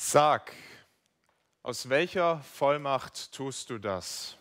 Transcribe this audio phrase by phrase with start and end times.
[0.00, 0.52] Sag,
[1.64, 4.36] aus welcher Vollmacht tust du das?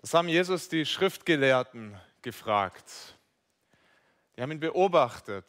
[0.00, 3.14] Das haben Jesus die Schriftgelehrten gefragt.
[4.34, 5.46] Die haben ihn beobachtet.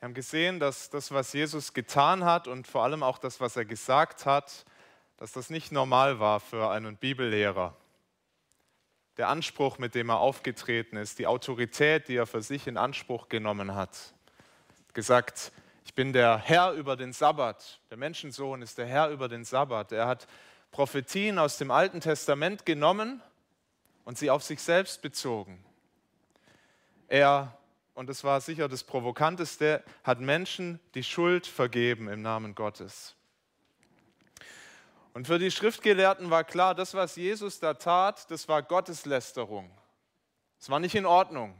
[0.00, 3.56] Die haben gesehen, dass das, was Jesus getan hat und vor allem auch das, was
[3.56, 4.64] er gesagt hat,
[5.18, 7.76] dass das nicht normal war für einen Bibellehrer.
[9.18, 13.28] Der Anspruch, mit dem er aufgetreten ist, die Autorität, die er für sich in Anspruch
[13.28, 14.14] genommen hat.
[14.94, 15.52] Gesagt,
[15.84, 17.80] ich bin der Herr über den Sabbat.
[17.90, 19.92] Der Menschensohn ist der Herr über den Sabbat.
[19.92, 20.26] Er hat
[20.70, 23.20] Prophetien aus dem Alten Testament genommen
[24.04, 25.64] und sie auf sich selbst bezogen.
[27.08, 27.58] Er,
[27.94, 33.14] und das war sicher das Provokanteste, hat Menschen die Schuld vergeben im Namen Gottes.
[35.14, 39.70] Und für die Schriftgelehrten war klar, das, was Jesus da tat, das war Gotteslästerung.
[40.58, 41.54] Es war nicht in Ordnung.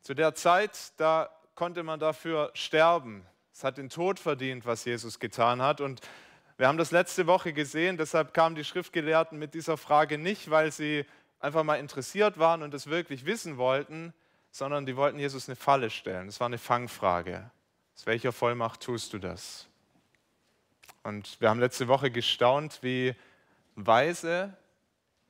[0.00, 3.26] Zu der Zeit, da konnte man dafür sterben.
[3.52, 5.80] Es hat den Tod verdient, was Jesus getan hat.
[5.80, 6.00] Und
[6.58, 10.70] wir haben das letzte Woche gesehen, deshalb kamen die Schriftgelehrten mit dieser Frage nicht, weil
[10.70, 11.04] sie
[11.40, 14.14] einfach mal interessiert waren und es wirklich wissen wollten,
[14.50, 16.26] sondern die wollten Jesus eine Falle stellen.
[16.26, 17.50] Das war eine Fangfrage.
[17.94, 19.66] Aus welcher Vollmacht tust du das?
[21.02, 23.14] Und wir haben letzte Woche gestaunt, wie
[23.74, 24.56] weise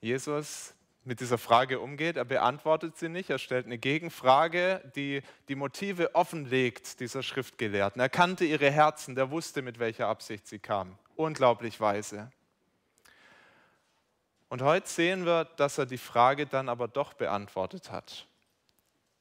[0.00, 0.75] Jesus
[1.06, 2.16] mit dieser Frage umgeht.
[2.16, 8.00] Er beantwortet sie nicht, er stellt eine Gegenfrage, die die Motive offenlegt dieser Schriftgelehrten.
[8.00, 10.98] Er kannte ihre Herzen, der wusste, mit welcher Absicht sie kamen.
[11.14, 12.30] Unglaublich weise.
[14.48, 18.26] Und heute sehen wir, dass er die Frage dann aber doch beantwortet hat.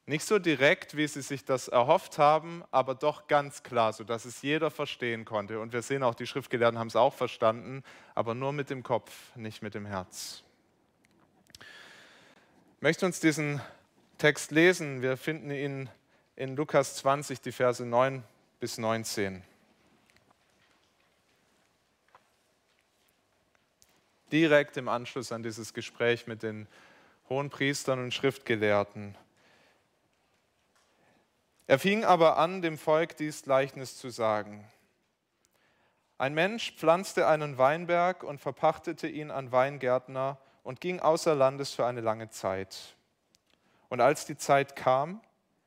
[0.08, 4.42] Nicht so direkt, wie sie sich das erhofft haben, aber doch ganz klar, sodass es
[4.42, 5.58] jeder verstehen konnte.
[5.58, 7.82] Und wir sehen auch, die Schriftgelehrten haben es auch verstanden,
[8.14, 10.44] aber nur mit dem Kopf, nicht mit dem Herz.
[12.80, 13.62] Möchte uns diesen
[14.18, 15.00] Text lesen.
[15.00, 15.88] Wir finden ihn
[16.36, 18.22] in Lukas 20, die Verse 9
[18.60, 19.42] bis 19.
[24.30, 26.68] Direkt im Anschluss an dieses Gespräch mit den
[27.30, 29.16] hohen Priestern und Schriftgelehrten.
[31.66, 34.70] Er fing aber an, dem Volk dies Gleichnis zu sagen.
[36.18, 41.86] Ein Mensch pflanzte einen Weinberg und verpachtete ihn an Weingärtner und ging außer Landes für
[41.86, 42.96] eine lange Zeit.
[43.88, 45.20] Und als die Zeit kam,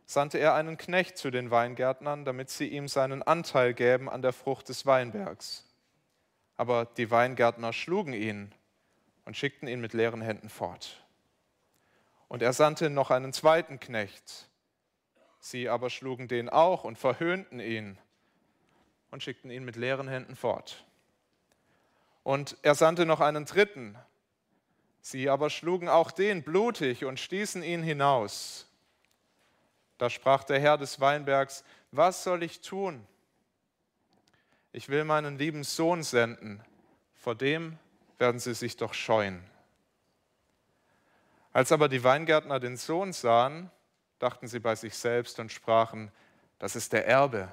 [0.05, 4.33] sandte er einen Knecht zu den Weingärtnern, damit sie ihm seinen Anteil gäben an der
[4.33, 5.63] Frucht des Weinbergs.
[6.57, 8.53] Aber die Weingärtner schlugen ihn
[9.23, 11.01] und schickten ihn mit leeren Händen fort.
[12.27, 14.49] Und er sandte noch einen zweiten Knecht,
[15.39, 17.97] Sie aber schlugen den auch und verhöhnten ihn
[19.11, 20.83] und schickten ihn mit leeren Händen fort.
[22.23, 23.97] Und er sandte noch einen dritten.
[25.09, 28.67] Sie aber schlugen auch den blutig und stießen ihn hinaus.
[29.97, 33.03] Da sprach der Herr des Weinbergs, was soll ich tun?
[34.71, 36.63] Ich will meinen lieben Sohn senden,
[37.15, 37.79] vor dem
[38.19, 39.43] werden sie sich doch scheuen.
[41.53, 43.71] Als aber die Weingärtner den Sohn sahen,
[44.19, 46.11] dachten sie bei sich selbst und sprachen,
[46.59, 47.51] das ist der Erbe,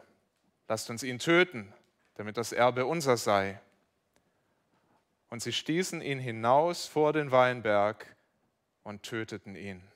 [0.68, 1.72] lasst uns ihn töten,
[2.16, 3.58] damit das Erbe unser sei.
[5.36, 8.06] Und sie stießen ihn hinaus vor den Weinberg
[8.84, 9.86] und töteten ihn.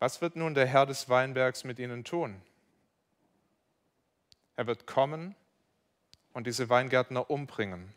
[0.00, 2.42] Was wird nun der Herr des Weinbergs mit ihnen tun?
[4.56, 5.36] Er wird kommen
[6.32, 7.94] und diese Weingärtner umbringen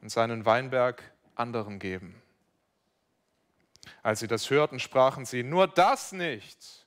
[0.00, 1.02] und seinen Weinberg
[1.34, 2.22] anderen geben.
[4.02, 6.86] Als sie das hörten, sprachen sie, nur das nicht.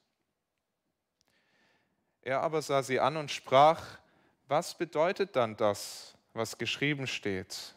[2.24, 4.00] Er aber sah sie an und sprach,
[4.48, 7.76] was bedeutet dann das, was geschrieben steht?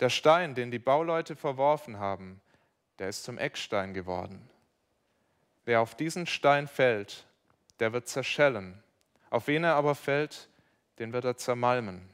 [0.00, 2.40] Der Stein, den die Bauleute verworfen haben,
[2.98, 4.48] der ist zum Eckstein geworden.
[5.64, 7.26] Wer auf diesen Stein fällt,
[7.80, 8.82] der wird zerschellen.
[9.30, 10.48] Auf wen er aber fällt,
[10.98, 12.08] den wird er zermalmen.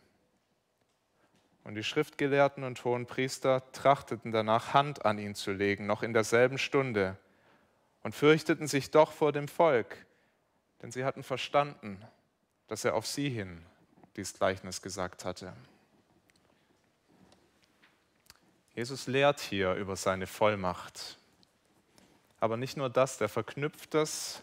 [1.64, 6.12] Und die Schriftgelehrten und hohen Priester trachteten danach, Hand an ihn zu legen, noch in
[6.12, 7.16] derselben Stunde,
[8.02, 9.96] und fürchteten sich doch vor dem Volk,
[10.80, 12.04] denn sie hatten verstanden,
[12.66, 13.64] dass er auf sie hin
[14.16, 15.52] dies Gleichnis gesagt hatte.
[18.74, 21.18] Jesus lehrt hier über seine Vollmacht.
[22.40, 24.42] Aber nicht nur das, der verknüpft das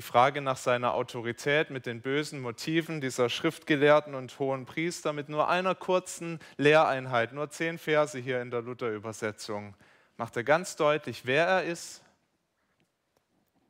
[0.00, 5.28] die Frage nach seiner Autorität mit den bösen Motiven dieser Schriftgelehrten und hohen Priester mit
[5.28, 9.74] nur einer kurzen Lehreinheit, nur zehn Verse hier in der Luther-Übersetzung,
[10.16, 12.02] macht er ganz deutlich, wer er ist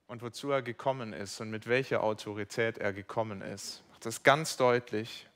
[0.07, 3.83] und wozu er gekommen ist und mit welcher Autorität er gekommen ist.
[4.00, 5.26] Macht das ganz deutlich.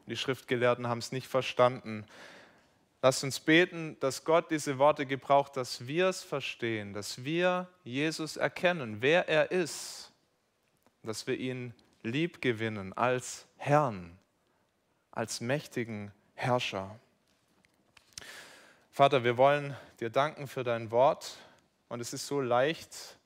[0.00, 2.04] Und die Schriftgelehrten haben es nicht verstanden.
[3.00, 8.36] Lasst uns beten, dass Gott diese Worte gebraucht, dass wir es verstehen, dass wir Jesus
[8.36, 10.10] erkennen, wer er ist
[11.04, 14.18] dass wir ihn lieb gewinnen als Herrn,
[15.10, 16.98] als mächtigen Herrscher.
[18.90, 21.38] Vater, wir wollen dir danken für dein Wort
[21.88, 23.16] und es ist so leicht,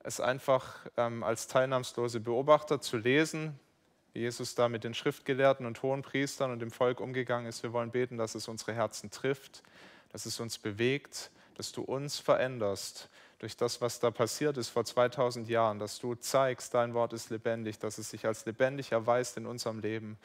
[0.00, 3.58] es einfach ähm, als teilnahmslose Beobachter zu lesen,
[4.12, 7.62] wie Jesus da mit den Schriftgelehrten und hohen Priestern und dem Volk umgegangen ist.
[7.62, 9.62] Wir wollen beten, dass es unsere Herzen trifft,
[10.10, 14.84] dass es uns bewegt, dass du uns veränderst durch das, was da passiert ist vor
[14.84, 19.36] 2000 Jahren, dass du zeigst, dein Wort ist lebendig, dass es sich als lebendig erweist
[19.36, 20.18] in unserem Leben.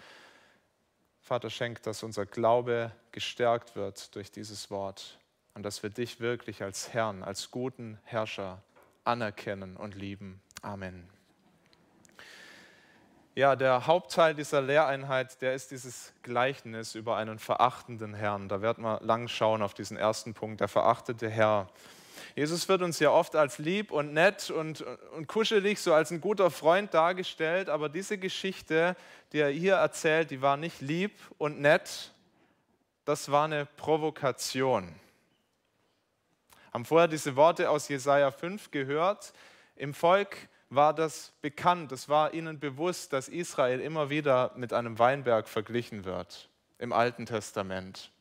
[1.21, 5.19] Vater, schenk, dass unser Glaube gestärkt wird durch dieses Wort
[5.55, 8.61] und dass wir dich wirklich als Herrn, als guten Herrscher
[9.03, 10.41] anerkennen und lieben.
[10.61, 11.16] Amen.
[13.37, 18.49] Ja, der Hauptteil dieser Lehreinheit, der ist dieses Gleichnis über einen verachtenden Herrn.
[18.49, 21.67] Da werden wir lang schauen auf diesen ersten Punkt, der verachtete Herr.
[22.35, 24.81] Jesus wird uns ja oft als lieb und nett und,
[25.15, 28.95] und kuschelig, so als ein guter Freund dargestellt, aber diese Geschichte,
[29.33, 32.11] die er hier erzählt, die war nicht lieb und nett,
[33.05, 34.95] das war eine Provokation.
[36.73, 39.31] Haben vorher diese Worte aus Jesaja 5 gehört.
[39.75, 44.99] Im Volk war das bekannt, es war ihnen bewusst, dass Israel immer wieder mit einem
[44.99, 48.11] Weinberg verglichen wird im Alten Testament.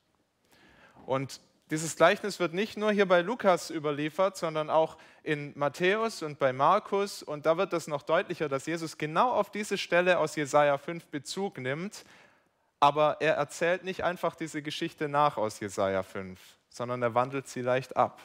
[1.07, 1.41] Und
[1.71, 6.53] dieses Gleichnis wird nicht nur hier bei Lukas überliefert, sondern auch in Matthäus und bei
[6.53, 7.25] Markus.
[7.25, 11.07] Und da wird das noch deutlicher, dass Jesus genau auf diese Stelle aus Jesaja 5
[11.07, 12.05] Bezug nimmt.
[12.79, 16.39] Aber er erzählt nicht einfach diese Geschichte nach aus Jesaja 5,
[16.69, 18.21] sondern er wandelt sie leicht ab.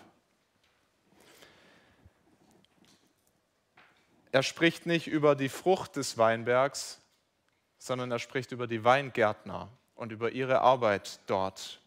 [4.32, 7.02] Er spricht nicht über die Frucht des Weinbergs,
[7.78, 11.82] sondern er spricht über die Weingärtner und über ihre Arbeit dort.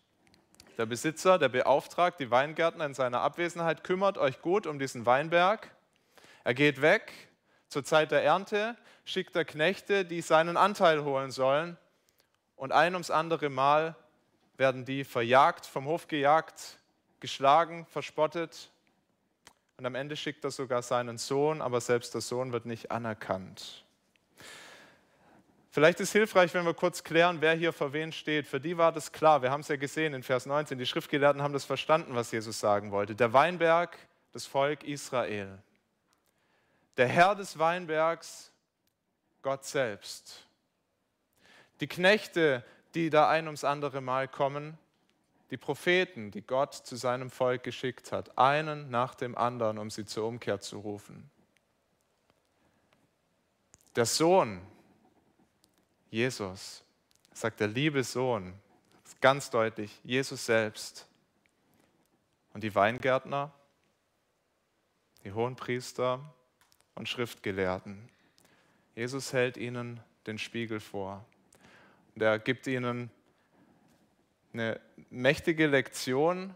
[0.76, 5.70] Der Besitzer, der beauftragt die Weingärtner in seiner Abwesenheit, kümmert euch gut um diesen Weinberg.
[6.42, 7.12] Er geht weg
[7.68, 11.78] zur Zeit der Ernte, schickt er Knechte, die seinen Anteil holen sollen.
[12.56, 13.94] Und ein ums andere Mal
[14.56, 16.78] werden die verjagt, vom Hof gejagt,
[17.20, 18.70] geschlagen, verspottet
[19.76, 23.84] und am Ende schickt er sogar seinen Sohn, aber selbst der Sohn wird nicht anerkannt.
[25.70, 28.46] Vielleicht ist hilfreich, wenn wir kurz klären, wer hier für wen steht.
[28.46, 29.42] Für die war das klar.
[29.42, 30.78] Wir haben es ja gesehen in Vers 19.
[30.78, 33.16] Die Schriftgelehrten haben das verstanden, was Jesus sagen wollte.
[33.16, 33.98] Der Weinberg,
[34.32, 35.58] das Volk Israel.
[36.96, 38.52] Der Herr des Weinbergs,
[39.42, 40.46] Gott selbst.
[41.80, 42.62] Die Knechte,
[42.94, 44.78] die da ein ums andere Mal kommen,
[45.50, 50.04] die Propheten, die Gott zu seinem Volk geschickt hat, einen nach dem anderen, um sie
[50.04, 51.30] zur Umkehr zu rufen.
[53.96, 54.60] Der Sohn,
[56.10, 56.82] Jesus,
[57.32, 58.54] sagt der liebe Sohn,
[59.20, 61.06] ganz deutlich, Jesus selbst.
[62.52, 63.52] Und die Weingärtner,
[65.24, 66.20] die Hohenpriester
[66.94, 68.08] und Schriftgelehrten.
[68.94, 71.24] Jesus hält ihnen den Spiegel vor.
[72.14, 73.10] Und er gibt ihnen
[74.54, 74.80] eine
[75.10, 76.54] mächtige Lektion.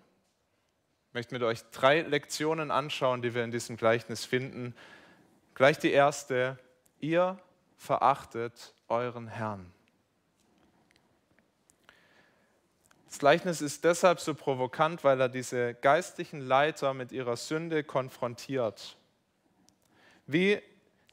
[1.08, 4.74] Ich möchte mit euch drei Lektionen anschauen, die wir in diesem Gleichnis finden.
[5.54, 6.58] Gleich die erste.
[7.00, 7.38] Ihr
[7.76, 9.72] verachtet euren Herrn.
[13.06, 18.96] Das Gleichnis ist deshalb so provokant, weil er diese geistlichen Leiter mit ihrer Sünde konfrontiert.
[20.26, 20.60] Wie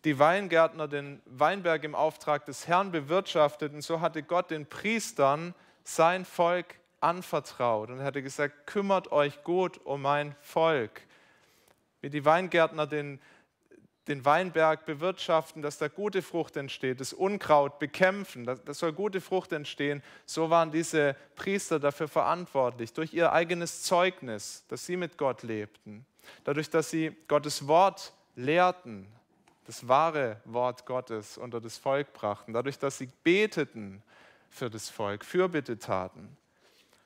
[0.04, 6.26] die Weingärtner den Weinberg im Auftrag des Herrn bewirtschafteten, so hatte Gott den Priestern sein
[6.26, 11.02] Volk anvertraut und er hatte gesagt, kümmert euch gut um mein Volk.
[12.02, 13.20] Wie die Weingärtner den,
[14.08, 19.52] den Weinberg bewirtschaften, dass da gute Frucht entsteht, das Unkraut bekämpfen, da soll gute Frucht
[19.52, 20.02] entstehen.
[20.26, 26.06] So waren diese Priester dafür verantwortlich, durch ihr eigenes Zeugnis, dass sie mit Gott lebten,
[26.44, 29.08] dadurch, dass sie Gottes Wort lehrten,
[29.68, 34.02] das wahre Wort Gottes unter das Volk brachten, dadurch, dass sie beteten
[34.56, 36.38] für das Volk, Fürbitte taten,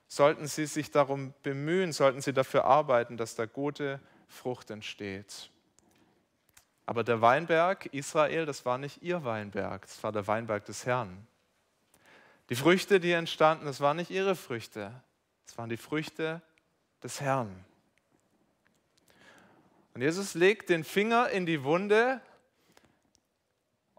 [0.08, 5.50] sollten sie sich darum bemühen, sollten sie dafür arbeiten, dass da gute Frucht entsteht.
[6.86, 11.28] Aber der Weinberg Israel, das war nicht ihr Weinberg, das war der Weinberg des Herrn.
[12.50, 14.92] Die Früchte, die entstanden, das waren nicht ihre Früchte,
[15.46, 16.42] das waren die Früchte
[17.04, 17.66] des Herrn.
[19.94, 22.22] Und Jesus legt den Finger in die Wunde.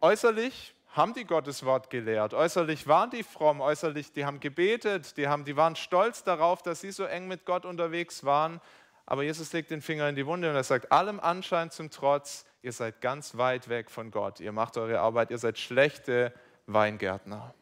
[0.00, 2.34] Äußerlich haben die Gottes Wort gelehrt.
[2.34, 6.80] Äußerlich waren die fromm, äußerlich, die haben gebetet, die, haben, die waren stolz darauf, dass
[6.80, 8.60] sie so eng mit Gott unterwegs waren.
[9.06, 12.44] Aber Jesus legt den Finger in die Wunde und er sagt, allem Anschein zum Trotz,
[12.62, 14.40] ihr seid ganz weit weg von Gott.
[14.40, 16.32] Ihr macht eure Arbeit, ihr seid schlechte
[16.66, 17.54] Weingärtner.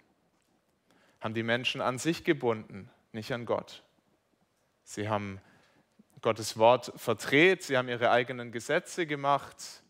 [1.20, 3.82] Haben die Menschen an sich gebunden, nicht an Gott.
[4.84, 5.40] Sie haben
[6.22, 9.82] Gottes Wort verdreht, sie haben ihre eigenen Gesetze gemacht,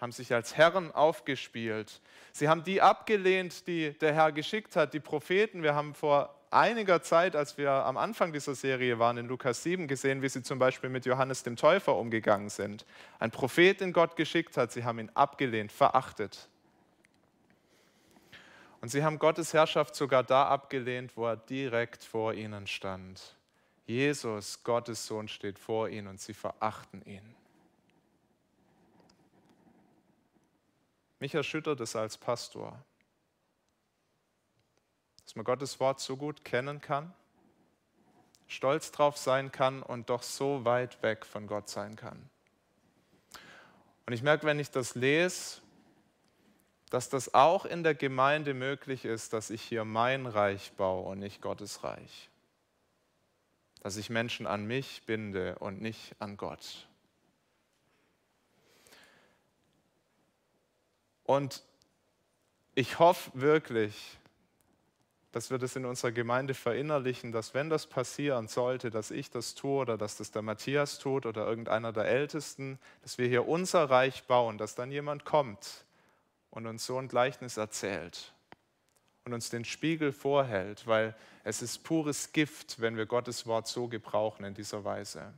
[0.00, 2.00] haben sich als Herren aufgespielt.
[2.32, 5.62] Sie haben die abgelehnt, die der Herr geschickt hat, die Propheten.
[5.62, 9.86] Wir haben vor einiger Zeit, als wir am Anfang dieser Serie waren, in Lukas 7
[9.88, 12.86] gesehen, wie sie zum Beispiel mit Johannes dem Täufer umgegangen sind.
[13.18, 16.48] Ein Prophet, den Gott geschickt hat, sie haben ihn abgelehnt, verachtet.
[18.80, 23.36] Und sie haben Gottes Herrschaft sogar da abgelehnt, wo er direkt vor ihnen stand.
[23.86, 27.36] Jesus, Gottes Sohn, steht vor ihnen und sie verachten ihn.
[31.20, 32.82] Mich erschüttert es als Pastor,
[35.22, 37.14] dass man Gottes Wort so gut kennen kann,
[38.48, 42.28] stolz drauf sein kann und doch so weit weg von Gott sein kann.
[44.06, 45.60] Und ich merke, wenn ich das lese,
[46.88, 51.20] dass das auch in der Gemeinde möglich ist, dass ich hier mein Reich baue und
[51.20, 52.30] nicht Gottes Reich.
[53.82, 56.88] Dass ich Menschen an mich binde und nicht an Gott.
[61.30, 61.62] Und
[62.74, 64.18] ich hoffe wirklich,
[65.30, 69.54] dass wir das in unserer Gemeinde verinnerlichen, dass wenn das passieren sollte, dass ich das
[69.54, 73.84] tue oder dass das der Matthias tut oder irgendeiner der Ältesten, dass wir hier unser
[73.84, 75.84] Reich bauen, dass dann jemand kommt
[76.50, 78.32] und uns so ein Gleichnis erzählt
[79.24, 83.86] und uns den Spiegel vorhält, weil es ist pures Gift, wenn wir Gottes Wort so
[83.86, 85.32] gebrauchen in dieser Weise.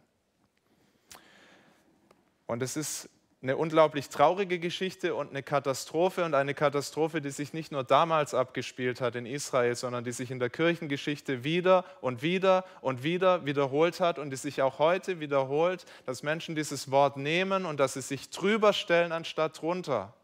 [2.47, 3.11] Und es ist
[3.43, 8.35] eine unglaublich traurige Geschichte und eine Katastrophe und eine Katastrophe, die sich nicht nur damals
[8.35, 13.45] abgespielt hat in Israel, sondern die sich in der Kirchengeschichte wieder und wieder und wieder
[13.45, 17.95] wiederholt hat und die sich auch heute wiederholt, dass Menschen dieses Wort nehmen und dass
[17.95, 20.15] sie sich drüber stellen anstatt drunter.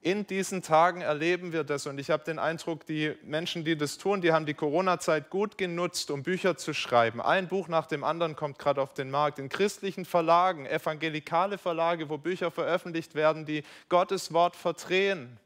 [0.00, 3.98] In diesen Tagen erleben wir das und ich habe den Eindruck, die Menschen, die das
[3.98, 7.20] tun, die haben die Corona-Zeit gut genutzt, um Bücher zu schreiben.
[7.20, 9.40] Ein Buch nach dem anderen kommt gerade auf den Markt.
[9.40, 15.36] In christlichen Verlagen, evangelikale Verlage, wo Bücher veröffentlicht werden, die Gottes Wort verdrehen.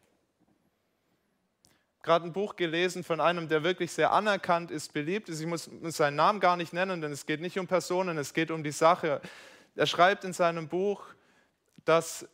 [2.02, 5.40] Gerade ein Buch gelesen von einem, der wirklich sehr anerkannt ist, beliebt ist.
[5.40, 8.50] Ich muss seinen Namen gar nicht nennen, denn es geht nicht um Personen, es geht
[8.50, 9.22] um die Sache.
[9.76, 11.06] Er schreibt in seinem Buch,
[11.86, 12.28] dass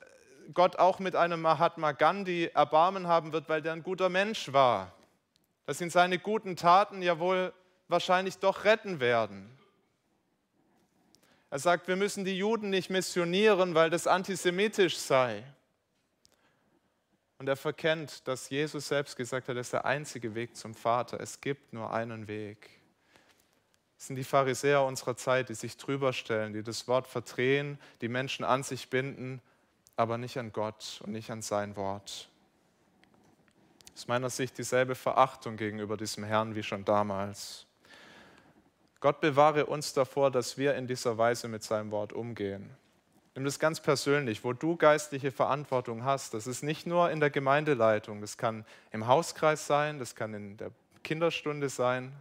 [0.55, 4.95] Gott auch mit einem Mahatma Gandhi Erbarmen haben wird, weil der ein guter Mensch war.
[5.67, 7.53] Dass ihn seine guten Taten ja wohl
[7.89, 9.51] wahrscheinlich doch retten werden.
[11.51, 15.45] Er sagt, wir müssen die Juden nicht missionieren, weil das antisemitisch sei.
[17.39, 21.21] Und er verkennt, dass Jesus selbst gesagt hat, das ist der einzige Weg zum Vater.
[21.21, 22.69] Es gibt nur einen Weg.
[23.99, 28.09] Es sind die Pharisäer unserer Zeit, die sich drüber stellen, die das Wort verdrehen, die
[28.09, 29.43] Menschen an sich binden
[29.99, 32.29] aber nicht an Gott und nicht an sein Wort.
[33.95, 37.67] Aus meiner Sicht dieselbe Verachtung gegenüber diesem Herrn wie schon damals.
[39.01, 42.71] Gott bewahre uns davor, dass wir in dieser Weise mit seinem Wort umgehen.
[43.35, 46.33] Nimm das ganz persönlich, wo du geistliche Verantwortung hast.
[46.33, 50.57] Das ist nicht nur in der Gemeindeleitung, das kann im Hauskreis sein, das kann in
[50.59, 50.71] der
[51.03, 52.13] Kinderstunde sein,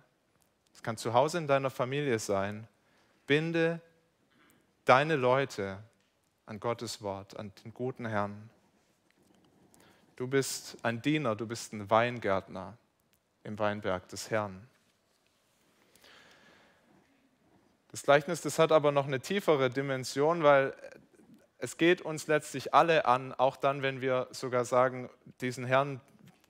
[0.74, 2.68] das kann zu Hause in deiner Familie sein.
[3.28, 3.82] Binde
[4.86, 5.78] deine Leute
[6.48, 8.50] an Gottes Wort, an den guten Herrn.
[10.16, 12.78] Du bist ein Diener, du bist ein Weingärtner
[13.44, 14.68] im Weinberg des Herrn.
[17.92, 20.74] Das Gleichnis, das hat aber noch eine tiefere Dimension, weil
[21.58, 25.10] es geht uns letztlich alle an, auch dann, wenn wir sogar sagen,
[25.42, 26.00] diesen Herrn,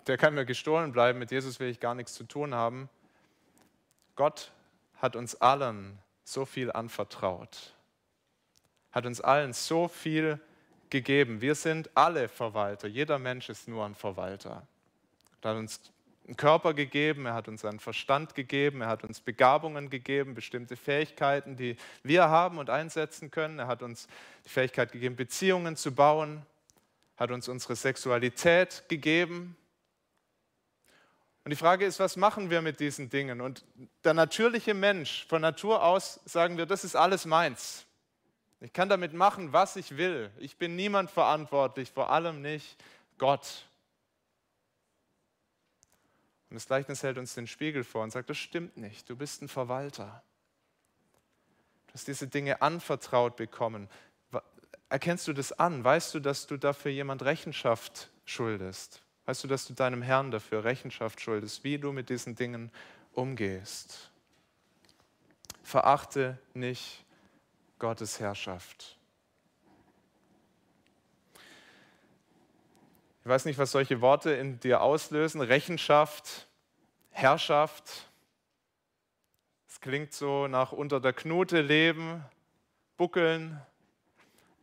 [0.06, 2.88] der kann mir gestohlen bleiben, mit Jesus will ich gar nichts zu tun haben.
[4.16, 4.52] Gott
[4.98, 7.77] hat uns allen so viel anvertraut
[8.92, 10.40] hat uns allen so viel
[10.90, 11.42] gegeben.
[11.42, 12.88] Wir sind alle Verwalter.
[12.88, 14.66] Jeder Mensch ist nur ein Verwalter.
[15.42, 15.82] Er hat uns
[16.28, 20.76] einen Körper gegeben, er hat uns einen Verstand gegeben, er hat uns Begabungen gegeben, bestimmte
[20.76, 23.60] Fähigkeiten, die wir haben und einsetzen können.
[23.60, 24.08] Er hat uns
[24.46, 26.46] die Fähigkeit gegeben, Beziehungen zu bauen,
[27.16, 29.56] hat uns unsere Sexualität gegeben.
[31.46, 33.40] Und die Frage ist, was machen wir mit diesen Dingen?
[33.40, 33.64] Und
[34.04, 37.87] der natürliche Mensch, von Natur aus sagen wir, das ist alles meins.
[38.60, 40.32] Ich kann damit machen, was ich will.
[40.40, 42.78] Ich bin niemand verantwortlich, vor allem nicht
[43.18, 43.66] Gott.
[46.50, 49.42] Und das Gleichnis hält uns den Spiegel vor und sagt, das stimmt nicht, du bist
[49.42, 50.24] ein Verwalter.
[51.88, 53.90] Du hast diese Dinge anvertraut bekommen.
[54.90, 55.84] Erkennst du das an?
[55.84, 59.02] Weißt du, dass du dafür jemand Rechenschaft schuldest?
[59.26, 62.72] Weißt du, dass du deinem Herrn dafür Rechenschaft schuldest, wie du mit diesen Dingen
[63.12, 64.10] umgehst?
[65.64, 67.04] Verachte nicht
[67.80, 68.98] Gottes Herrschaft.
[73.22, 75.42] Ich weiß nicht, was solche Worte in dir auslösen.
[75.42, 76.48] Rechenschaft,
[77.12, 78.08] Herrschaft.
[79.68, 82.24] Es klingt so nach unter der Knute leben,
[82.96, 83.62] buckeln.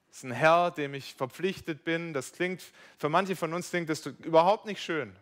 [0.08, 2.14] Das ist ein Herr, dem ich verpflichtet bin.
[2.14, 2.62] Das klingt,
[2.98, 5.14] für manche von uns klingt das überhaupt nicht schön.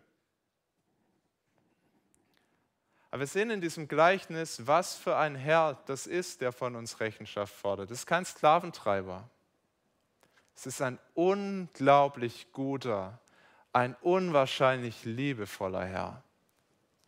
[3.12, 6.98] Aber wir sehen in diesem Gleichnis, was für ein Herr das ist, der von uns
[6.98, 7.90] Rechenschaft fordert.
[7.90, 9.28] Das ist kein Sklaventreiber.
[10.56, 13.18] Es ist ein unglaublich guter,
[13.74, 16.22] ein unwahrscheinlich liebevoller Herr,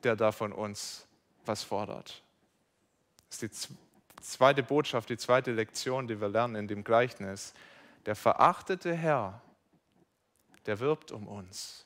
[0.03, 1.07] der da von uns
[1.47, 2.23] was fordert.
[3.31, 7.55] Das ist die zweite Botschaft, die zweite Lektion, die wir lernen in dem Gleichnis.
[8.05, 9.41] Der verachtete Herr,
[10.67, 11.84] der wirbt um uns.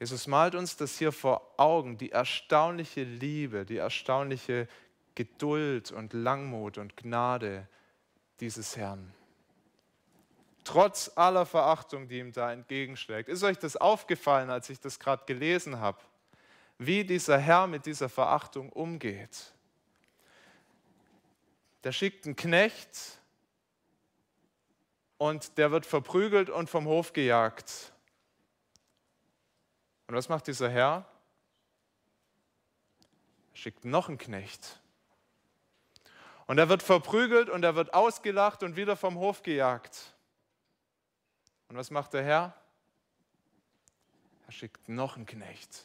[0.00, 4.68] Jesus malt uns das hier vor Augen, die erstaunliche Liebe, die erstaunliche
[5.14, 7.68] Geduld und Langmut und Gnade
[8.40, 9.14] dieses Herrn.
[10.64, 13.28] Trotz aller Verachtung, die ihm da entgegenschlägt.
[13.28, 15.98] Ist euch das aufgefallen, als ich das gerade gelesen habe?
[16.78, 19.52] Wie dieser Herr mit dieser Verachtung umgeht.
[21.84, 23.18] Der schickt einen Knecht
[25.18, 27.92] und der wird verprügelt und vom Hof gejagt.
[30.14, 31.04] Und was macht dieser Herr?
[33.52, 34.80] Er schickt noch einen Knecht.
[36.46, 40.14] Und er wird verprügelt und er wird ausgelacht und wieder vom Hof gejagt.
[41.68, 42.54] Und was macht der Herr?
[44.46, 45.84] Er schickt noch einen Knecht.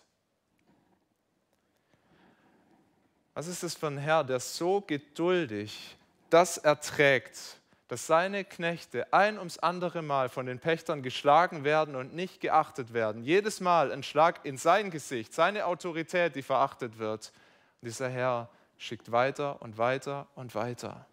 [3.34, 5.98] Was ist das für ein Herr, der so geduldig
[6.30, 7.59] das erträgt,
[7.90, 12.94] dass seine Knechte ein ums andere Mal von den Pächtern geschlagen werden und nicht geachtet
[12.94, 13.24] werden.
[13.24, 17.34] Jedes Mal ein Schlag in sein Gesicht, seine Autorität, die verachtet wird.
[17.82, 21.08] Und dieser Herr schickt weiter und weiter und weiter.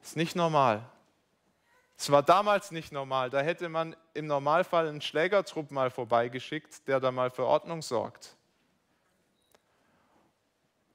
[0.00, 0.88] Ist nicht normal.
[1.98, 3.28] Es war damals nicht normal.
[3.28, 8.36] Da hätte man im Normalfall einen Schlägertrupp mal vorbeigeschickt, der da mal für Ordnung sorgt.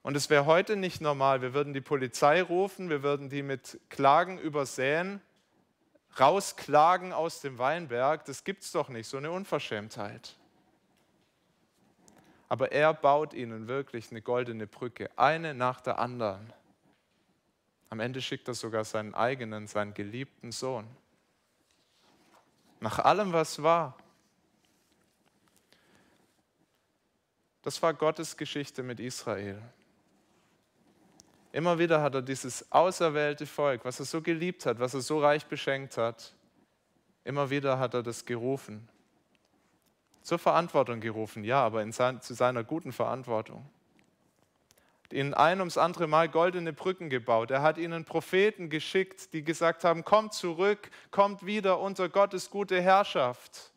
[0.02, 1.42] Und es wäre heute nicht normal.
[1.42, 5.20] Wir würden die Polizei rufen, wir würden die mit Klagen übersäen,
[6.18, 8.24] rausklagen aus dem Weinberg.
[8.24, 10.36] Das gibt es doch nicht, so eine Unverschämtheit.
[12.48, 16.52] Aber er baut ihnen wirklich eine goldene Brücke, eine nach der anderen.
[17.88, 20.86] Am Ende schickt er sogar seinen eigenen, seinen geliebten Sohn.
[22.80, 23.96] Nach allem, was war.
[27.62, 29.62] Das war Gottes Geschichte mit Israel.
[31.52, 35.20] Immer wieder hat er dieses auserwählte Volk, was er so geliebt hat, was er so
[35.20, 36.34] reich beschenkt hat,
[37.24, 38.88] immer wieder hat er das gerufen.
[40.22, 43.68] Zur Verantwortung gerufen, ja, aber sein, zu seiner guten Verantwortung.
[45.12, 47.50] Ihnen ein ums andere Mal goldene Brücken gebaut.
[47.50, 52.80] Er hat ihnen Propheten geschickt, die gesagt haben, kommt zurück, kommt wieder unter Gottes gute
[52.80, 53.72] Herrschaft.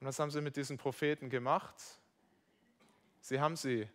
[0.00, 1.76] Und was haben sie mit diesen Propheten gemacht?
[3.20, 3.86] Sie haben sie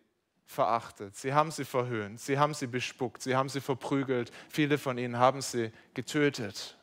[0.46, 4.96] verachtet, sie haben sie verhöhnt, sie haben sie bespuckt, sie haben sie verprügelt, viele von
[4.96, 6.76] ihnen haben sie getötet.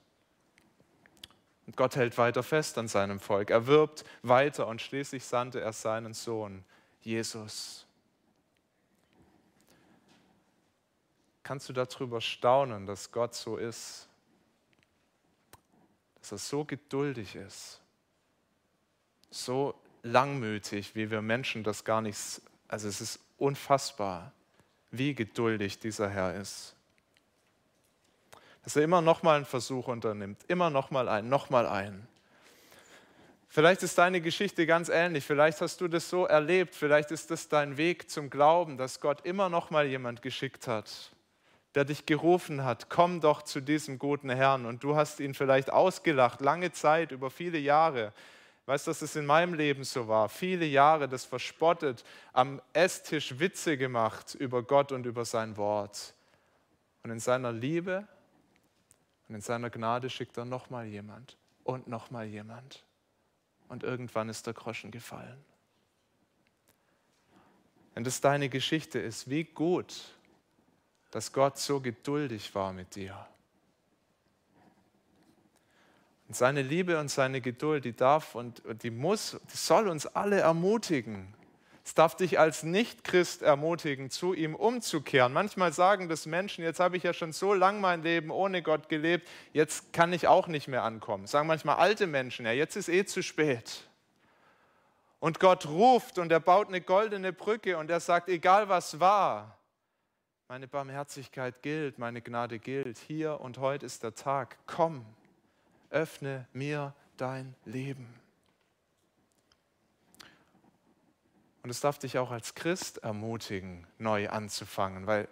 [1.66, 3.50] Und Gott hält weiter fest an seinem Volk.
[3.50, 6.66] Er wirbt weiter und schließlich sandte er seinen Sohn,
[7.02, 7.86] Jesus.
[11.42, 14.08] Kannst du darüber staunen, dass Gott so ist?
[16.20, 17.82] Dass er so geduldig ist,
[19.30, 19.74] so
[20.04, 24.32] langmütig, wie wir Menschen das gar nicht, also es ist unfassbar,
[24.92, 26.76] wie geduldig dieser Herr ist.
[28.64, 32.08] Dass er immer nochmal einen Versuch unternimmt, immer nochmal einen, nochmal einen.
[33.54, 37.50] Vielleicht ist deine Geschichte ganz ähnlich, vielleicht hast du das so erlebt, vielleicht ist das
[37.50, 41.12] dein Weg zum Glauben, dass Gott immer nochmal jemand geschickt hat,
[41.76, 44.66] der dich gerufen hat, komm doch zu diesem guten Herrn.
[44.66, 48.12] Und du hast ihn vielleicht ausgelacht, lange Zeit, über viele Jahre.
[48.66, 50.30] Weißt du, dass es in meinem Leben so war?
[50.30, 56.14] Viele Jahre das verspottet, am Esstisch Witze gemacht über Gott und über sein Wort.
[57.04, 58.08] Und in seiner Liebe
[59.28, 62.86] und in seiner Gnade schickt er nochmal jemand und nochmal jemand.
[63.68, 65.44] Und irgendwann ist der Groschen gefallen.
[67.94, 70.16] Wenn das deine Geschichte ist, wie gut,
[71.12, 73.28] dass Gott so geduldig war mit dir.
[76.28, 80.40] Und seine Liebe und seine Geduld, die darf und die muss, die soll uns alle
[80.40, 81.34] ermutigen.
[81.86, 85.34] Es darf dich als Nicht-Christ ermutigen, zu ihm umzukehren.
[85.34, 88.88] Manchmal sagen das Menschen, jetzt habe ich ja schon so lange mein Leben ohne Gott
[88.88, 91.28] gelebt, jetzt kann ich auch nicht mehr ankommen.
[91.28, 93.84] Sagen manchmal alte Menschen, ja, jetzt ist eh zu spät.
[95.20, 99.58] Und Gott ruft und er baut eine goldene Brücke und er sagt, egal was war,
[100.48, 102.98] meine Barmherzigkeit gilt, meine Gnade gilt.
[102.98, 104.58] Hier und heute ist der Tag.
[104.68, 105.06] Komm
[105.94, 108.14] öffne mir dein Leben.
[111.64, 115.30] Und es darf dich auch als Christ ermutigen, neu anzufangen, weil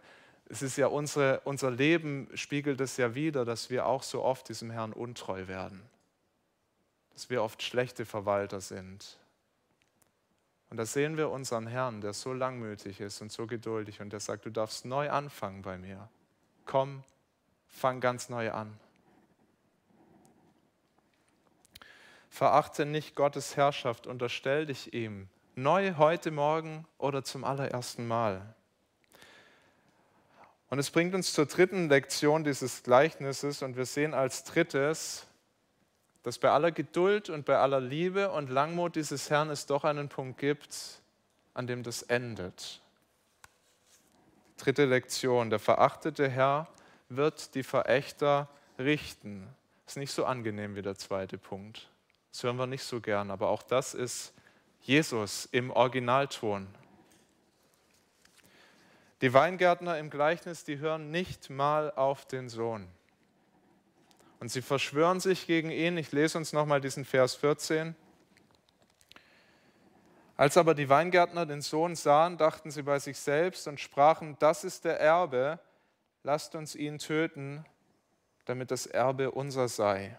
[0.47, 4.47] es ist ja unsere, unser Leben spiegelt es ja wieder, dass wir auch so oft
[4.49, 5.81] diesem Herrn untreu werden.
[7.13, 9.17] Dass wir oft schlechte Verwalter sind.
[10.69, 14.21] Und da sehen wir unseren Herrn, der so langmütig ist und so geduldig und der
[14.21, 16.09] sagt, du darfst neu anfangen bei mir.
[16.65, 17.03] Komm,
[17.67, 18.77] fang ganz neu an.
[22.31, 25.27] Verachte nicht Gottes Herrschaft, unterstell dich ihm.
[25.55, 28.55] Neu heute Morgen oder zum allerersten Mal.
[30.69, 35.27] Und es bringt uns zur dritten Lektion dieses Gleichnisses und wir sehen als drittes,
[36.23, 40.07] dass bei aller Geduld und bei aller Liebe und Langmut dieses Herrn es doch einen
[40.07, 41.01] Punkt gibt,
[41.53, 42.81] an dem das endet.
[44.55, 46.69] Dritte Lektion, der verachtete Herr
[47.09, 48.47] wird die Verächter
[48.79, 49.49] richten.
[49.85, 51.91] Ist nicht so angenehm wie der zweite Punkt.
[52.31, 54.33] Das hören wir nicht so gern, aber auch das ist
[54.81, 56.67] Jesus im Originalton.
[59.21, 62.87] Die Weingärtner im Gleichnis, die hören nicht mal auf den Sohn.
[64.39, 65.97] Und sie verschwören sich gegen ihn.
[65.97, 67.95] Ich lese uns nochmal diesen Vers 14.
[70.35, 74.63] Als aber die Weingärtner den Sohn sahen, dachten sie bei sich selbst und sprachen, das
[74.63, 75.59] ist der Erbe,
[76.23, 77.63] lasst uns ihn töten,
[78.45, 80.17] damit das Erbe unser sei.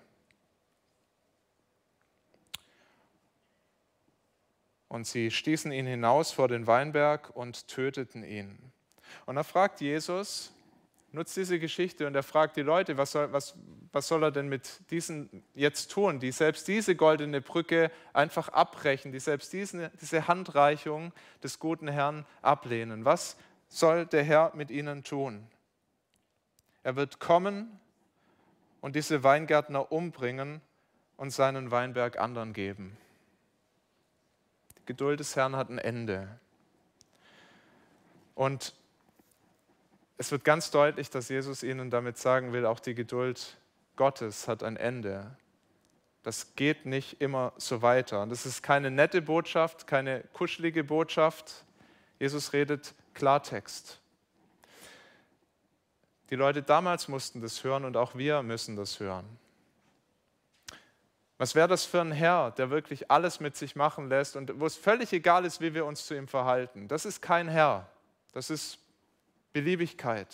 [4.92, 8.59] Und sie stießen ihn hinaus vor den Weinberg und töteten ihn.
[9.24, 10.52] Und da fragt Jesus,
[11.12, 13.55] nutzt diese Geschichte und er fragt die Leute, was soll, was,
[13.90, 19.12] was soll er denn mit diesen jetzt tun, die selbst diese goldene Brücke einfach abbrechen,
[19.12, 23.07] die selbst diesen, diese Handreichung des guten Herrn ablehnen.
[23.07, 25.46] Was soll der Herr mit ihnen tun?
[26.83, 27.81] Er wird kommen
[28.83, 30.61] und diese Weingärtner umbringen
[31.16, 32.98] und seinen Weinberg anderen geben.
[34.87, 36.29] Geduld des Herrn hat ein Ende.
[38.35, 38.75] Und
[40.18, 43.59] es wird ganz deutlich, dass Jesus ihnen damit sagen will, auch die Geduld
[43.97, 45.37] Gottes hat ein Ende.
[46.23, 48.23] Das geht nicht immer so weiter.
[48.23, 51.64] Und das ist keine nette Botschaft, keine kuschelige Botschaft.
[52.18, 54.01] Jesus redet Klartext.
[56.31, 59.27] Die Leute damals mussten das hören und auch wir müssen das hören.
[61.42, 64.66] Was wäre das für ein Herr, der wirklich alles mit sich machen lässt und wo
[64.66, 66.87] es völlig egal ist, wie wir uns zu ihm verhalten?
[66.87, 67.90] Das ist kein Herr.
[68.33, 68.78] Das ist
[69.52, 70.28] Beliebigkeit.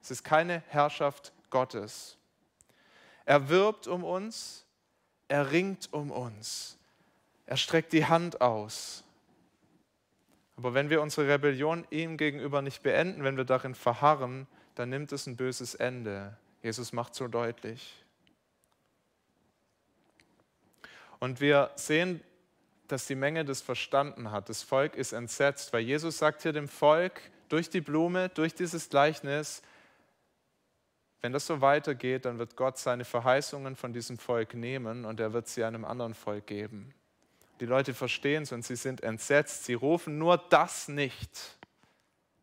[0.00, 2.16] Es ist keine Herrschaft Gottes.
[3.26, 4.64] Er wirbt um uns,
[5.28, 6.78] er ringt um uns,
[7.44, 9.04] er streckt die Hand aus.
[10.56, 15.12] Aber wenn wir unsere Rebellion ihm gegenüber nicht beenden, wenn wir darin verharren, dann nimmt
[15.12, 16.34] es ein böses Ende.
[16.62, 18.05] Jesus macht so deutlich.
[21.18, 22.22] Und wir sehen,
[22.88, 24.48] dass die Menge das verstanden hat.
[24.48, 28.88] Das Volk ist entsetzt, weil Jesus sagt hier dem Volk, durch die Blume, durch dieses
[28.88, 29.62] Gleichnis,
[31.20, 35.32] wenn das so weitergeht, dann wird Gott seine Verheißungen von diesem Volk nehmen und er
[35.32, 36.94] wird sie einem anderen Volk geben.
[37.60, 39.64] Die Leute verstehen es und sie sind entsetzt.
[39.64, 41.58] Sie rufen nur das nicht.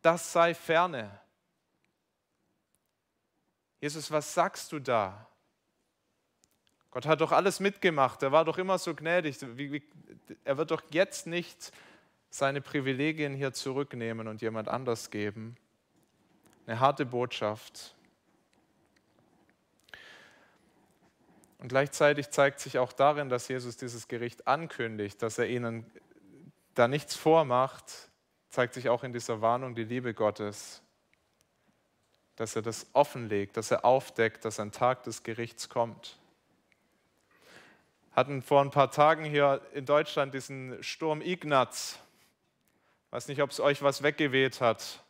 [0.02, 1.18] Das sei ferne.
[3.80, 5.28] Jesus, was sagst du da?
[6.94, 8.22] Gott hat doch alles mitgemacht.
[8.22, 9.38] Er war doch immer so gnädig.
[10.44, 11.72] Er wird doch jetzt nicht
[12.30, 15.56] seine Privilegien hier zurücknehmen und jemand anders geben.
[16.68, 17.96] Eine harte Botschaft.
[21.58, 25.84] Und gleichzeitig zeigt sich auch darin, dass Jesus dieses Gericht ankündigt, dass er ihnen
[26.74, 28.08] da nichts vormacht,
[28.50, 30.80] zeigt sich auch in dieser Warnung die Liebe Gottes,
[32.36, 36.20] dass er das offenlegt, dass er aufdeckt, dass ein Tag des Gerichts kommt.
[38.14, 41.98] Hatten vor ein paar Tagen hier in Deutschland diesen Sturm Ignaz
[43.14, 45.00] weiß nicht, ob es euch was weggeweht hat.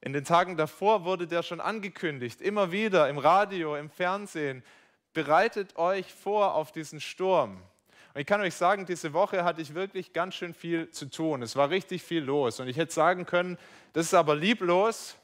[0.00, 4.64] In den Tagen davor wurde der schon angekündigt, immer wieder im Radio, im Fernsehen.
[5.12, 7.62] Bereitet euch vor auf diesen Sturm.
[8.12, 11.42] Und ich kann euch sagen, diese Woche hatte ich wirklich ganz schön viel zu tun.
[11.42, 12.58] Es war richtig viel los.
[12.58, 13.56] Und ich hätte sagen können,
[13.92, 15.14] das ist aber lieblos,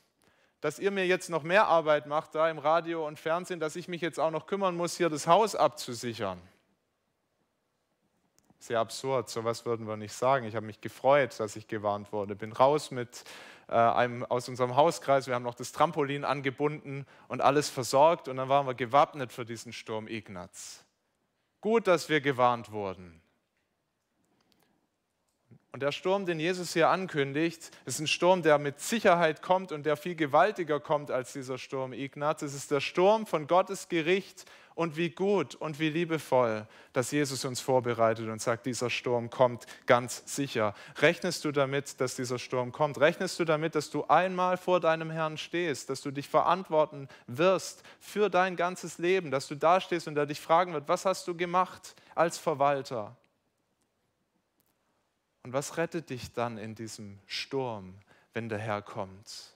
[0.64, 3.86] dass ihr mir jetzt noch mehr Arbeit macht da im Radio und Fernsehen, dass ich
[3.86, 6.40] mich jetzt auch noch kümmern muss, hier das Haus abzusichern
[8.64, 10.46] sehr absurd, sowas würden wir nicht sagen.
[10.46, 12.34] Ich habe mich gefreut, dass ich gewarnt wurde.
[12.34, 13.24] Bin raus mit
[13.68, 18.38] äh, einem aus unserem Hauskreis, wir haben noch das Trampolin angebunden und alles versorgt und
[18.38, 20.82] dann waren wir gewappnet für diesen Sturm Ignaz.
[21.60, 23.20] Gut, dass wir gewarnt wurden.
[25.74, 29.84] Und der Sturm, den Jesus hier ankündigt, ist ein Sturm, der mit Sicherheit kommt und
[29.84, 32.42] der viel gewaltiger kommt als dieser Sturm Ignaz.
[32.42, 34.44] Es ist der Sturm von Gottes Gericht
[34.76, 39.66] und wie gut und wie liebevoll, dass Jesus uns vorbereitet und sagt, dieser Sturm kommt
[39.86, 40.74] ganz sicher.
[40.98, 43.00] Rechnest du damit, dass dieser Sturm kommt?
[43.00, 47.82] Rechnest du damit, dass du einmal vor deinem Herrn stehst, dass du dich verantworten wirst
[47.98, 51.26] für dein ganzes Leben, dass du da stehst und er dich fragen wird, was hast
[51.26, 53.16] du gemacht als Verwalter?
[55.44, 57.94] Und was rettet dich dann in diesem Sturm,
[58.32, 59.54] wenn der Herr kommt?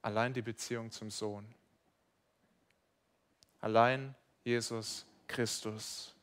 [0.00, 1.44] Allein die Beziehung zum Sohn.
[3.60, 6.14] Allein Jesus Christus.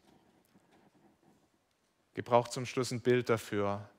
[2.13, 3.89] Gebraucht zum Schluss ein Bild dafür.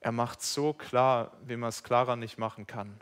[0.00, 2.98] Er macht so klar, wie man es klarer nicht machen kann,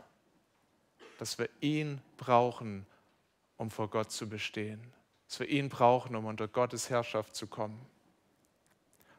[1.19, 2.85] dass wir ihn brauchen,
[3.55, 4.93] um vor Gott zu bestehen
[5.27, 7.79] dass wir ihn brauchen, um unter Gottes Herrschaft zu kommen.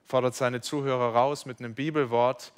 [0.04, 2.52] Fordert seine Zuhörer raus mit einem Bibelwort,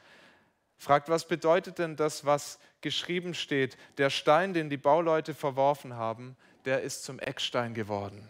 [0.76, 3.76] fragt, was bedeutet denn das, was geschrieben steht?
[3.96, 8.28] Der Stein, den die Bauleute verworfen haben, der ist zum Eckstein geworden.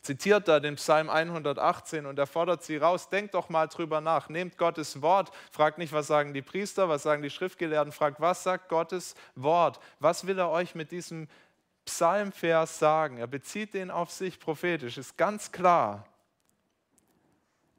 [0.00, 4.28] Zitiert da den Psalm 118 und er fordert sie raus, denkt doch mal drüber nach,
[4.28, 8.42] nehmt Gottes Wort, fragt nicht, was sagen die Priester, was sagen die Schriftgelehrten, fragt, was
[8.42, 9.80] sagt Gottes Wort?
[9.98, 11.28] Was will er euch mit diesem
[11.88, 13.16] Psalmvers sagen.
[13.16, 16.06] Er bezieht den auf sich prophetisch, ist ganz klar.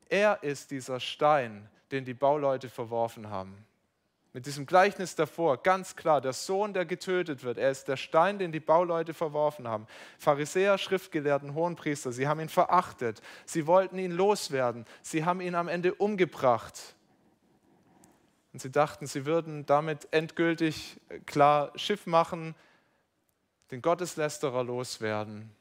[0.10, 3.65] Er ist dieser Stein, den die Bauleute verworfen haben.
[4.34, 8.39] Mit diesem Gleichnis davor, ganz klar, der Sohn, der getötet wird, er ist der Stein,
[8.39, 9.86] den die Bauleute verworfen haben.
[10.17, 15.67] Pharisäer, Schriftgelehrten, Hohenpriester, sie haben ihn verachtet, sie wollten ihn loswerden, sie haben ihn am
[15.67, 16.95] Ende umgebracht.
[18.54, 22.56] Und sie dachten, sie würden damit endgültig klar Schiff machen,
[23.71, 25.51] den Gotteslästerer loswerden.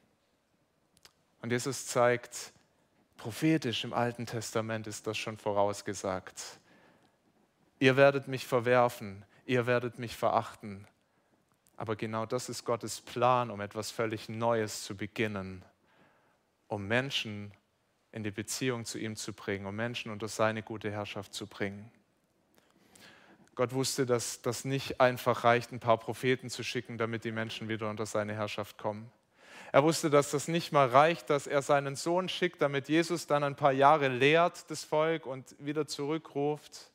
[1.41, 2.53] Und Jesus zeigt,
[3.17, 6.59] prophetisch im Alten Testament ist das schon vorausgesagt.
[7.79, 10.87] Ihr werdet mich verwerfen, ihr werdet mich verachten.
[11.77, 15.63] Aber genau das ist Gottes Plan, um etwas völlig Neues zu beginnen,
[16.67, 17.53] um Menschen
[18.11, 21.89] in die Beziehung zu ihm zu bringen, um Menschen unter seine gute Herrschaft zu bringen.
[23.59, 27.67] Gott wusste, dass das nicht einfach reicht, ein paar Propheten zu schicken, damit die Menschen
[27.67, 29.11] wieder unter seine Herrschaft kommen.
[29.73, 33.43] Er wusste, dass das nicht mal reicht, dass er seinen Sohn schickt, damit Jesus dann
[33.43, 36.89] ein paar Jahre lehrt das Volk und wieder zurückruft.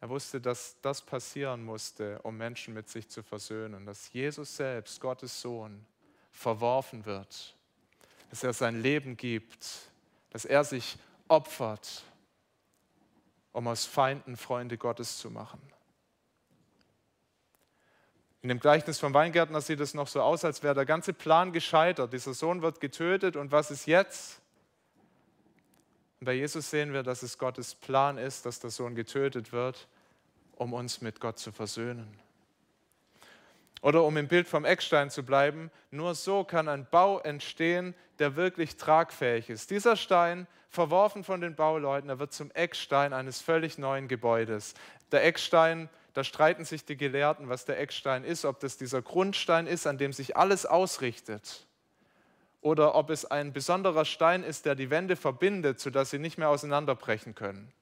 [0.00, 4.98] Er wusste, dass das passieren musste, um Menschen mit sich zu versöhnen, dass Jesus selbst,
[5.02, 5.84] Gottes Sohn,
[6.32, 7.54] verworfen wird,
[8.30, 9.66] dass er sein Leben gibt,
[10.30, 10.96] dass er sich
[11.28, 12.02] opfert
[13.56, 15.58] um aus Feinden Freunde Gottes zu machen.
[18.42, 21.54] In dem Gleichnis vom Weingärtner sieht es noch so aus, als wäre der ganze Plan
[21.54, 22.12] gescheitert.
[22.12, 24.42] Dieser Sohn wird getötet und was ist jetzt?
[26.20, 29.88] Und bei Jesus sehen wir, dass es Gottes Plan ist, dass der Sohn getötet wird,
[30.56, 32.20] um uns mit Gott zu versöhnen.
[33.86, 38.34] Oder um im Bild vom Eckstein zu bleiben, nur so kann ein Bau entstehen, der
[38.34, 39.70] wirklich tragfähig ist.
[39.70, 44.74] Dieser Stein, verworfen von den Bauleuten, er wird zum Eckstein eines völlig neuen Gebäudes.
[45.12, 49.68] Der Eckstein, da streiten sich die Gelehrten, was der Eckstein ist, ob das dieser Grundstein
[49.68, 51.64] ist, an dem sich alles ausrichtet,
[52.62, 56.48] oder ob es ein besonderer Stein ist, der die Wände verbindet, sodass sie nicht mehr
[56.48, 57.72] auseinanderbrechen können.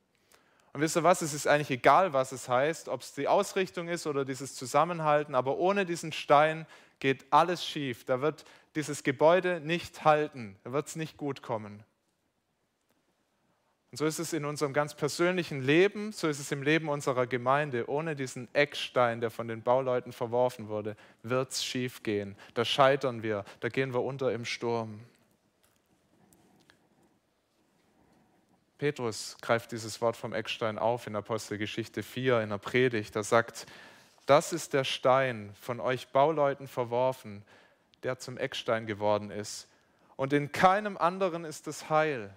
[0.75, 3.87] Und wisst ihr was, es ist eigentlich egal, was es heißt, ob es die Ausrichtung
[3.87, 6.67] ist oder dieses Zusammenhalten, aber ohne diesen Stein
[6.99, 8.05] geht alles schief.
[8.05, 11.85] Da wird dieses Gebäude nicht halten, da wird es nicht gut kommen.
[13.93, 17.29] Und so ist es in unserem ganz persönlichen Leben, so ist es im Leben unserer
[17.29, 17.89] Gemeinde.
[17.89, 22.35] Ohne diesen Eckstein, der von den Bauleuten verworfen wurde, wird es schief gehen.
[22.55, 24.99] Da scheitern wir, da gehen wir unter im Sturm.
[28.85, 33.17] Petrus greift dieses Wort vom Eckstein auf in Apostelgeschichte 4 in der Predigt.
[33.17, 33.65] Er sagt,
[34.27, 37.47] das ist der Stein, von euch Bauleuten verworfen,
[38.03, 39.69] der zum Eckstein geworden ist.
[40.17, 42.29] Und in keinem anderen ist es Heil.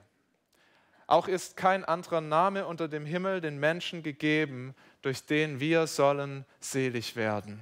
[1.05, 6.45] Auch ist kein anderer Name unter dem Himmel den Menschen gegeben, durch den wir sollen
[6.62, 7.60] selig werden.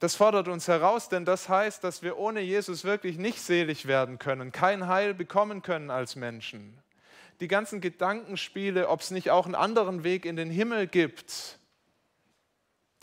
[0.00, 4.18] Das fordert uns heraus, denn das heißt, dass wir ohne Jesus wirklich nicht selig werden
[4.18, 6.76] können, kein Heil bekommen können als Menschen.
[7.40, 11.58] Die ganzen Gedankenspiele, ob es nicht auch einen anderen Weg in den Himmel gibt,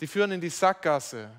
[0.00, 1.30] die führen in die Sackgasse,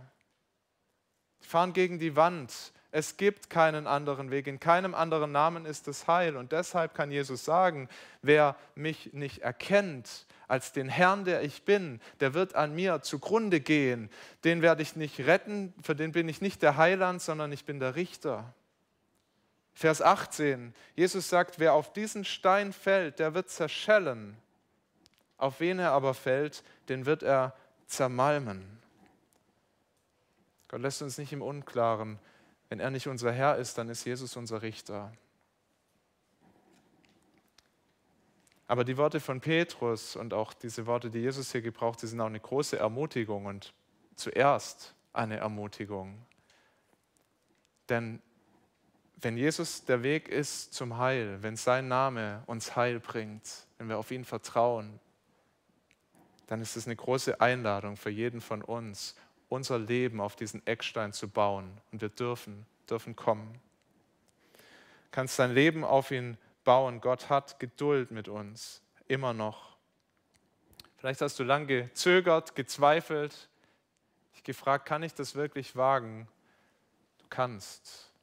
[1.43, 2.53] die fahren gegen die Wand.
[2.91, 4.47] Es gibt keinen anderen Weg.
[4.47, 6.37] In keinem anderen Namen ist es Heil.
[6.37, 7.89] Und deshalb kann Jesus sagen,
[8.21, 13.61] wer mich nicht erkennt als den Herrn, der ich bin, der wird an mir zugrunde
[13.61, 14.09] gehen.
[14.43, 17.79] Den werde ich nicht retten, für den bin ich nicht der Heiland, sondern ich bin
[17.79, 18.53] der Richter.
[19.73, 20.73] Vers 18.
[20.95, 24.35] Jesus sagt, wer auf diesen Stein fällt, der wird zerschellen.
[25.37, 28.65] Auf wen er aber fällt, den wird er zermalmen.
[30.67, 32.19] Gott lässt uns nicht im Unklaren.
[32.69, 35.13] Wenn er nicht unser Herr ist, dann ist Jesus unser Richter.
[38.69, 42.21] Aber die Worte von Petrus und auch diese Worte, die Jesus hier gebraucht, die sind
[42.21, 43.73] auch eine große Ermutigung und
[44.15, 46.23] zuerst eine Ermutigung.
[47.89, 48.21] Denn
[49.15, 53.97] wenn Jesus der Weg ist zum Heil, wenn sein Name uns Heil bringt, wenn wir
[53.97, 54.99] auf ihn vertrauen,
[56.45, 59.15] dann ist es eine große Einladung für jeden von uns,
[59.47, 61.81] unser Leben auf diesen Eckstein zu bauen.
[61.91, 63.51] Und wir dürfen, dürfen kommen.
[64.53, 66.37] Du kannst dein Leben auf ihn
[66.69, 67.01] bauen.
[67.01, 69.75] Gott hat Geduld mit uns, immer noch.
[70.97, 73.49] Vielleicht hast du lange gezögert, gezweifelt,
[74.35, 76.27] dich gefragt, kann ich das wirklich wagen?
[77.17, 78.13] Du kannst.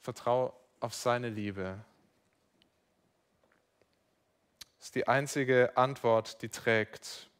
[0.00, 1.78] Vertrau auf seine Liebe.
[4.78, 7.30] Das ist die einzige Antwort, die trägt.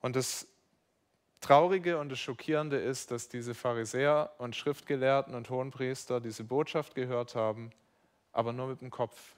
[0.00, 0.46] Und das
[1.40, 7.34] Traurige und das Schockierende ist, dass diese Pharisäer und Schriftgelehrten und Hohenpriester diese Botschaft gehört
[7.34, 7.70] haben,
[8.32, 9.34] aber nur mit dem Kopf.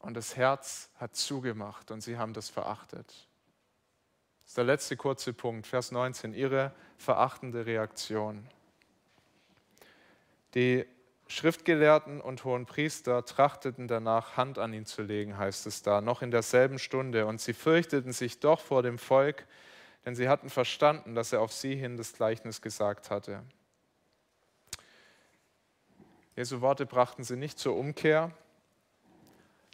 [0.00, 3.06] Und das Herz hat zugemacht und sie haben das verachtet.
[4.42, 8.46] Das ist der letzte kurze Punkt, Vers 19, ihre verachtende Reaktion.
[10.54, 10.84] Die
[11.28, 16.30] Schriftgelehrten und Hohenpriester trachteten danach, Hand an ihn zu legen, heißt es da, noch in
[16.30, 17.24] derselben Stunde.
[17.24, 19.46] Und sie fürchteten sich doch vor dem Volk,
[20.04, 23.42] denn sie hatten verstanden, dass er auf sie hin das Gleichnis gesagt hatte.
[26.34, 28.32] Jesu Worte brachten sie nicht zur Umkehr.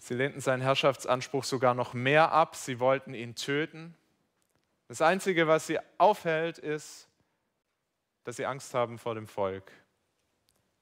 [0.01, 2.57] Sie lehnten seinen Herrschaftsanspruch sogar noch mehr ab.
[2.57, 3.95] Sie wollten ihn töten.
[4.89, 7.09] Das Einzige, was sie aufhält, ist,
[8.25, 9.71] dass sie Angst haben vor dem Volk.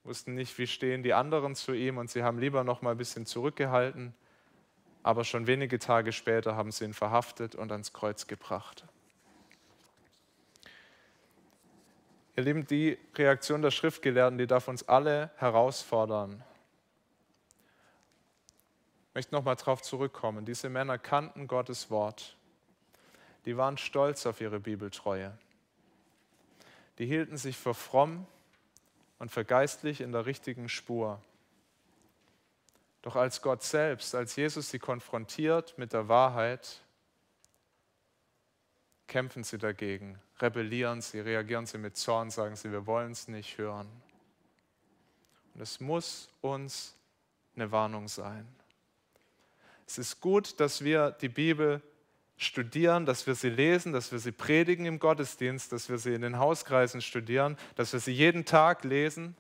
[0.05, 2.97] Wussten nicht, wie stehen die anderen zu ihm und sie haben lieber noch mal ein
[2.97, 4.15] bisschen zurückgehalten.
[5.03, 8.85] Aber schon wenige Tage später haben sie ihn verhaftet und ans Kreuz gebracht.
[12.37, 16.45] Ihr Lieben, die Reaktion der Schriftgelehrten, die darf uns alle herausfordern.
[19.09, 20.45] Ich möchte nochmal darauf zurückkommen.
[20.45, 22.37] Diese Männer kannten Gottes Wort.
[23.47, 25.33] Die waren stolz auf ihre Bibeltreue.
[26.99, 28.27] Die hielten sich für fromm
[29.19, 31.23] und für geistlich in der richtigen Spur.
[33.01, 36.83] Doch als Gott selbst, als Jesus sie konfrontiert mit der Wahrheit,
[39.07, 43.59] kämpfen sie dagegen, rebellieren sie, reagieren sie mit Zorn, sagen sie, wir wollen es nicht
[43.59, 43.89] hören.
[45.55, 46.97] Und es muss uns
[47.55, 48.47] eine Warnung sein.
[49.87, 51.81] Es ist gut, dass wir die Bibel
[52.37, 56.21] studieren, dass wir sie lesen, dass wir sie predigen im Gottesdienst, dass wir sie in
[56.21, 59.37] den Hauskreisen studieren, dass wir sie jeden Tag lesen.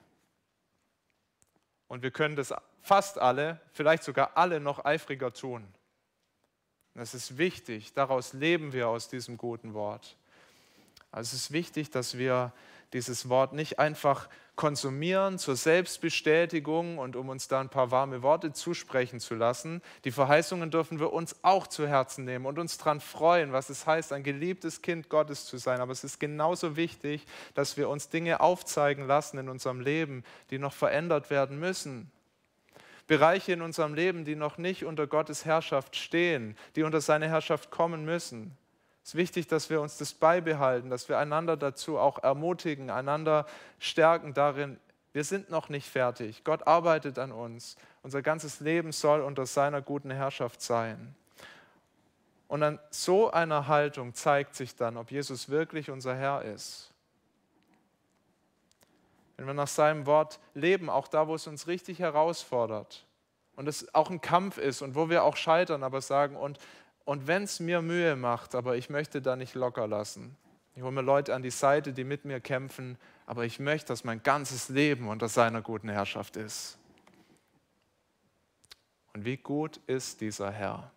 [1.88, 5.66] Und wir können das fast alle, vielleicht sogar alle noch eifriger tun.
[6.94, 10.16] Das ist wichtig, daraus leben wir aus diesem guten Wort.
[11.16, 12.52] Also es ist wichtig, dass wir
[12.92, 18.52] dieses Wort nicht einfach konsumieren zur Selbstbestätigung und um uns da ein paar warme Worte
[18.52, 19.80] zusprechen zu lassen.
[20.04, 23.86] Die Verheißungen dürfen wir uns auch zu Herzen nehmen und uns daran freuen, was es
[23.86, 25.80] heißt, ein geliebtes Kind Gottes zu sein.
[25.80, 27.24] Aber es ist genauso wichtig,
[27.54, 32.10] dass wir uns Dinge aufzeigen lassen in unserem Leben, die noch verändert werden müssen.
[33.06, 37.70] Bereiche in unserem Leben, die noch nicht unter Gottes Herrschaft stehen, die unter seine Herrschaft
[37.70, 38.58] kommen müssen.
[39.06, 43.46] Es ist wichtig, dass wir uns das beibehalten, dass wir einander dazu auch ermutigen, einander
[43.78, 44.80] stärken darin,
[45.12, 46.42] wir sind noch nicht fertig.
[46.42, 47.76] Gott arbeitet an uns.
[48.02, 51.14] Unser ganzes Leben soll unter seiner guten Herrschaft sein.
[52.48, 56.90] Und an so einer Haltung zeigt sich dann, ob Jesus wirklich unser Herr ist.
[59.36, 63.06] Wenn wir nach seinem Wort leben, auch da, wo es uns richtig herausfordert
[63.54, 66.58] und es auch ein Kampf ist und wo wir auch scheitern, aber sagen, und,
[67.06, 70.36] und wenn es mir Mühe macht, aber ich möchte da nicht locker lassen.
[70.74, 74.02] Ich hole mir Leute an die Seite, die mit mir kämpfen, aber ich möchte, dass
[74.02, 76.76] mein ganzes Leben unter seiner guten Herrschaft ist.
[79.14, 80.90] Und wie gut ist dieser Herr?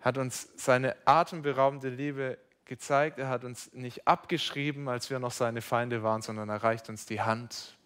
[0.00, 5.62] Hat uns seine atemberaubende Liebe gezeigt, er hat uns nicht abgeschrieben, als wir noch seine
[5.62, 7.78] Feinde waren, sondern er reicht uns die Hand,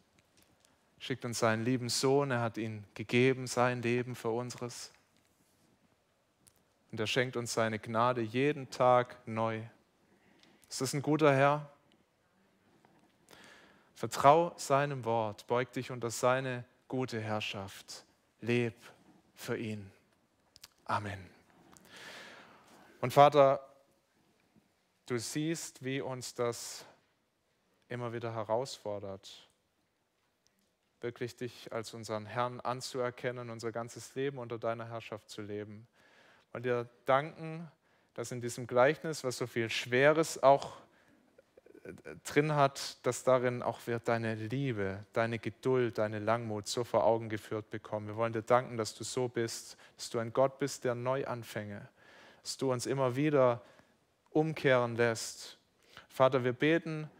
[0.98, 4.92] schickt uns seinen lieben Sohn, er hat ihn gegeben, sein Leben für unseres.
[6.92, 9.62] Und er schenkt uns seine Gnade jeden Tag neu.
[10.68, 11.70] Ist das ein guter Herr?
[13.94, 18.04] Vertrau seinem Wort, beug dich unter seine gute Herrschaft.
[18.40, 18.74] Leb
[19.34, 19.90] für ihn.
[20.84, 21.30] Amen.
[23.00, 23.66] Und Vater,
[25.06, 26.84] du siehst, wie uns das
[27.88, 29.48] immer wieder herausfordert,
[31.00, 35.86] wirklich dich als unseren Herrn anzuerkennen, unser ganzes Leben unter deiner Herrschaft zu leben.
[36.52, 37.70] Und dir danken,
[38.14, 40.76] dass in diesem Gleichnis, was so viel Schweres auch
[41.84, 41.92] äh,
[42.24, 47.28] drin hat, dass darin auch wir deine Liebe, deine Geduld, deine Langmut so vor Augen
[47.28, 48.08] geführt bekommen.
[48.08, 51.88] Wir wollen dir danken, dass du so bist, dass du ein Gott bist, der Neuanfänge,
[52.42, 53.62] dass du uns immer wieder
[54.30, 55.58] umkehren lässt.
[56.08, 57.10] Vater, wir beten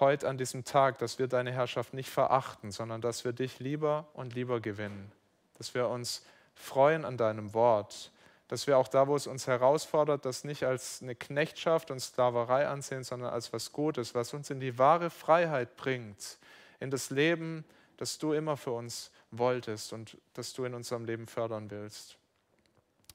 [0.00, 4.08] heute an diesem Tag, dass wir deine Herrschaft nicht verachten, sondern dass wir dich lieber
[4.12, 5.12] und lieber gewinnen,
[5.54, 8.10] dass wir uns freuen an deinem Wort,
[8.52, 12.68] dass wir auch da, wo es uns herausfordert, das nicht als eine Knechtschaft und Sklaverei
[12.68, 16.36] ansehen, sondern als was Gutes, was uns in die wahre Freiheit bringt,
[16.78, 17.64] in das Leben,
[17.96, 22.18] das du immer für uns wolltest und das du in unserem Leben fördern willst.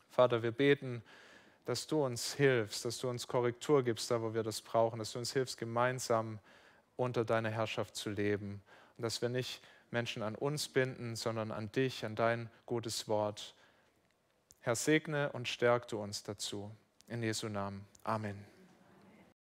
[0.09, 1.03] Vater, wir beten,
[1.65, 5.11] dass du uns hilfst, dass du uns Korrektur gibst, da wo wir das brauchen, dass
[5.11, 6.39] du uns hilfst, gemeinsam
[6.95, 8.63] unter deiner Herrschaft zu leben
[8.97, 9.61] und dass wir nicht
[9.91, 13.53] Menschen an uns binden, sondern an dich, an dein gutes Wort.
[14.67, 16.69] Herr, segne und stärke uns dazu.
[17.07, 17.85] In Jesu Namen.
[18.03, 18.56] Amen.